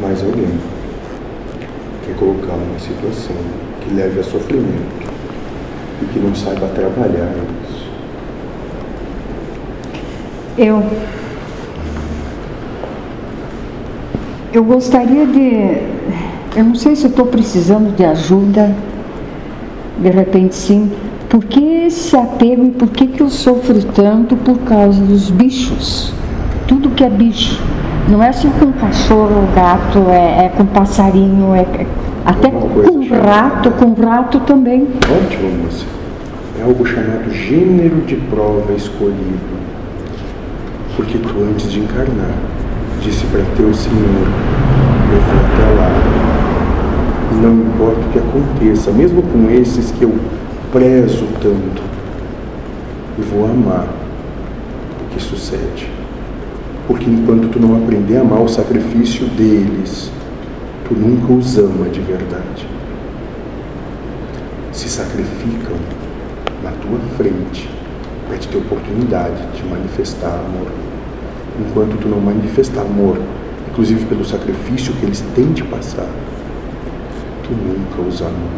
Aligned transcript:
mais 0.00 0.22
alguém 0.22 0.48
quer 2.06 2.14
colocar 2.16 2.54
uma 2.54 2.78
situação 2.78 3.36
que 3.80 3.94
leve 3.94 4.20
a 4.20 4.24
sofrimento 4.24 5.10
e 6.02 6.04
que 6.06 6.18
não 6.18 6.34
saiba 6.34 6.68
trabalhar 6.68 7.34
isso. 7.64 7.90
Eu. 10.56 10.82
Eu 14.52 14.64
gostaria 14.64 15.26
de. 15.26 15.90
Eu 16.56 16.64
não 16.64 16.74
sei 16.74 16.96
se 16.96 17.06
estou 17.06 17.26
precisando 17.26 17.94
de 17.94 18.04
ajuda, 18.04 18.74
de 19.98 20.10
repente 20.10 20.54
sim. 20.54 20.90
Por 21.28 21.44
que 21.44 21.60
esse 21.86 22.16
apego 22.16 22.64
e 22.64 22.70
por 22.70 22.88
que, 22.88 23.06
que 23.06 23.20
eu 23.20 23.30
sofro 23.30 23.80
tanto 23.84 24.34
por 24.36 24.58
causa 24.60 25.00
dos 25.00 25.30
bichos? 25.30 26.12
Tudo 26.70 26.90
que 26.90 27.02
é 27.02 27.10
bicho. 27.10 27.60
Não 28.08 28.22
é 28.22 28.30
só 28.30 28.48
com 28.48 28.70
cachorro, 28.70 29.48
gato, 29.56 29.98
é, 30.08 30.44
é 30.44 30.52
com 30.56 30.64
passarinho, 30.66 31.52
é, 31.52 31.62
é 31.62 31.86
até 32.24 32.48
com 32.48 33.08
rato, 33.08 33.72
com 33.72 33.92
rato 34.00 34.38
também. 34.46 34.86
Ótimo, 35.02 35.64
moça. 35.64 35.84
É 36.60 36.62
algo 36.62 36.86
chamado 36.86 37.28
gênero 37.32 37.96
de 38.06 38.14
prova 38.14 38.72
escolhido. 38.72 39.58
Porque 40.94 41.18
tu, 41.18 41.34
antes 41.50 41.72
de 41.72 41.80
encarnar, 41.80 42.36
disse 43.02 43.26
para 43.26 43.42
teu 43.56 43.74
Senhor: 43.74 44.28
Eu 45.12 45.20
vou 45.22 45.40
até 45.42 45.74
lá. 45.76 45.90
E 47.32 47.34
não 47.34 47.66
importa 47.66 48.00
o 48.00 48.12
que 48.12 48.18
aconteça, 48.20 48.92
mesmo 48.92 49.22
com 49.22 49.50
esses 49.50 49.90
que 49.90 50.04
eu 50.04 50.14
prezo 50.70 51.26
tanto, 51.42 51.82
eu 53.18 53.24
vou 53.24 53.50
amar 53.50 53.88
o 55.00 55.12
que 55.12 55.20
sucede. 55.20 55.99
Porque 56.90 57.08
enquanto 57.08 57.50
tu 57.50 57.60
não 57.60 57.76
aprender 57.76 58.16
a 58.16 58.22
amar 58.22 58.40
o 58.40 58.48
sacrifício 58.48 59.24
deles, 59.28 60.10
tu 60.84 60.92
nunca 60.92 61.32
os 61.32 61.56
ama 61.56 61.88
de 61.88 62.00
verdade. 62.00 62.66
Se 64.72 64.88
sacrificam 64.88 65.76
na 66.64 66.72
tua 66.72 66.98
frente 67.16 67.70
para 68.26 68.38
te 68.38 68.48
ter 68.48 68.58
oportunidade 68.58 69.40
de 69.54 69.62
manifestar 69.68 70.34
amor. 70.34 70.66
Enquanto 71.60 71.96
tu 72.00 72.08
não 72.08 72.18
manifestar 72.18 72.80
amor, 72.80 73.18
inclusive 73.70 74.04
pelo 74.06 74.24
sacrifício 74.24 74.92
que 74.94 75.06
eles 75.06 75.20
têm 75.36 75.52
de 75.52 75.62
passar, 75.62 76.10
tu 77.44 77.52
nunca 77.52 78.02
os 78.02 78.20
ama. 78.20 78.50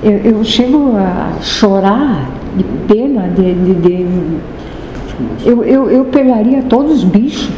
Eu, 0.00 0.12
eu 0.12 0.44
chego 0.44 0.96
a 0.96 1.42
chorar 1.42 2.30
de 2.56 2.62
pena 2.86 3.26
de, 3.26 3.52
de, 3.52 3.74
de 3.74 4.38
eu, 5.44 5.64
eu, 5.64 5.90
eu 5.90 6.04
pegaria 6.06 6.62
todos 6.62 6.98
os 6.98 7.04
bichos. 7.04 7.50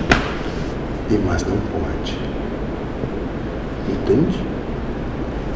E 1.11 1.19
mas 1.27 1.45
não 1.45 1.57
pode. 1.57 2.19
Entende? 3.89 4.39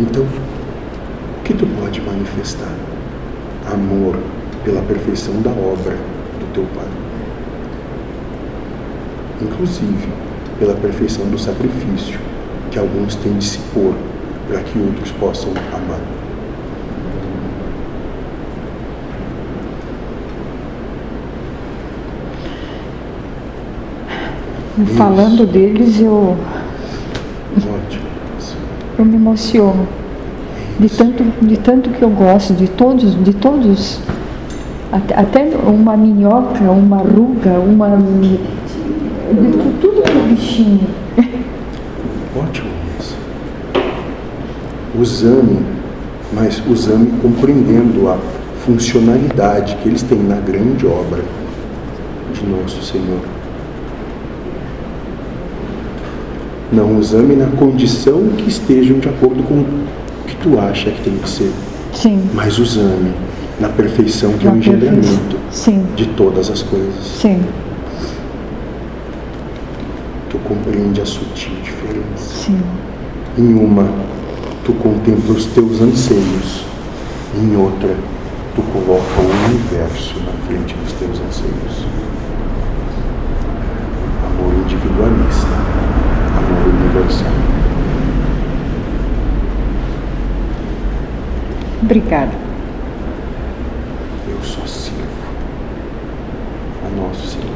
Então, 0.00 0.22
o 0.22 1.42
que 1.44 1.54
tu 1.54 1.66
pode 1.80 2.00
manifestar? 2.00 2.72
Amor 3.72 4.18
pela 4.64 4.82
perfeição 4.82 5.40
da 5.40 5.50
obra 5.50 5.96
do 6.38 6.52
teu 6.52 6.64
Pai. 6.74 6.88
Inclusive, 9.40 10.08
pela 10.58 10.74
perfeição 10.74 11.26
do 11.26 11.38
sacrifício 11.38 12.18
que 12.70 12.78
alguns 12.78 13.14
têm 13.16 13.34
de 13.38 13.44
se 13.44 13.58
pôr 13.72 13.94
para 14.48 14.60
que 14.60 14.78
outros 14.78 15.10
possam 15.12 15.50
amar. 15.72 16.00
Falando 24.96 25.46
deles, 25.46 26.00
eu, 26.00 26.36
Ótimo. 27.56 28.02
eu 28.98 29.04
me 29.04 29.14
emociono. 29.14 29.86
De 30.80 30.88
tanto, 30.88 31.22
de 31.40 31.56
tanto 31.58 31.90
que 31.90 32.02
eu 32.02 32.10
gosto 32.10 32.52
de 32.54 32.66
todos, 32.66 33.14
de 33.22 33.32
todos. 33.34 34.00
Até, 34.90 35.44
uma 35.64 35.96
minhoca, 35.96 36.64
uma 36.72 36.96
ruga, 36.96 37.50
uma. 37.60 37.96
De 37.96 38.38
tudo 39.80 40.02
que 40.02 40.10
é 40.10 40.22
bichinho. 40.34 40.88
Ótimo, 42.36 42.70
moça. 42.96 43.14
Usame, 45.00 45.60
mas 46.32 46.60
usame 46.68 47.12
compreendendo 47.22 48.08
a 48.08 48.18
funcionalidade 48.66 49.76
que 49.76 49.88
eles 49.88 50.02
têm 50.02 50.18
na 50.18 50.36
grande 50.36 50.84
obra 50.84 51.22
de 52.32 52.44
nosso 52.44 52.82
Senhor. 52.82 53.20
Não 56.74 56.98
usame 56.98 57.36
na 57.36 57.46
condição 57.56 58.20
que 58.36 58.48
estejam 58.48 58.98
de 58.98 59.08
acordo 59.08 59.42
com 59.44 59.54
o 59.60 59.66
que 60.26 60.34
tu 60.36 60.58
acha 60.58 60.90
que 60.90 61.02
tem 61.02 61.16
que 61.18 61.28
ser, 61.28 61.52
Sim, 61.92 62.20
mas 62.34 62.58
usame 62.58 63.12
na 63.60 63.68
perfeição 63.68 64.32
que 64.32 64.46
é 64.46 64.50
Na 64.50 64.56
o 64.56 64.58
engendramento 64.58 65.36
sim, 65.52 65.84
de 65.94 66.06
todas 66.06 66.50
as 66.50 66.62
coisas. 66.62 67.04
sim, 67.20 67.40
Tu 70.28 70.38
compreende 70.38 71.00
a 71.00 71.06
sutil 71.06 71.52
diferença. 71.62 72.44
sim. 72.44 72.60
Em 73.38 73.54
uma, 73.54 73.86
tu 74.64 74.72
contempla 74.72 75.34
os 75.34 75.44
teus 75.46 75.80
anseios. 75.80 76.64
Em 77.40 77.56
outra, 77.56 77.94
tu 78.56 78.62
coloca 78.62 79.20
o 79.20 79.48
universo 79.50 80.14
na 80.26 80.32
frente 80.48 80.74
dos 80.74 80.92
teus 80.94 81.20
anseios. 81.20 81.86
Amor 84.26 84.54
individualista, 84.64 85.46
Obrigado. 91.84 92.32
Eu 94.26 94.42
só 94.42 94.66
sirvo 94.66 95.04
a 96.82 96.88
nosso 96.96 97.26
Senhor. 97.26 97.53